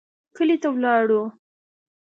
[0.35, 1.21] کلي ته ولاړو.